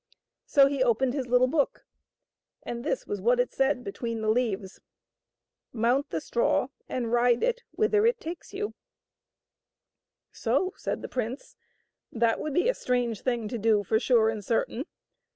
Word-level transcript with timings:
So 0.47 0.65
he 0.65 0.81
opened 0.83 1.13
his 1.13 1.27
little 1.27 1.45
book, 1.45 1.85
and 2.63 2.83
this 2.83 3.05
was 3.05 3.21
what 3.21 3.39
it 3.39 3.53
said 3.53 3.83
between 3.83 4.21
the 4.21 4.29
leaves:" 4.31 4.81
Mount 5.83 6.09
the 6.09 6.19
straw 6.19 6.69
and 6.89 7.11
ride 7.11 7.43
it 7.43 7.61
whither 7.73 8.03
it 8.07 8.19
takes 8.19 8.51
you" 8.51 8.73
So," 10.43 10.73
said 10.75 11.03
the 11.03 11.07
prince;" 11.07 11.55
that 12.11 12.39
would 12.39 12.55
be 12.55 12.67
a 12.67 12.73
strange 12.73 13.21
thing 13.21 13.47
to 13.49 13.59
do 13.59 13.83
for 13.83 13.99
sure 13.99 14.29
and 14.29 14.43
certain. 14.43 14.87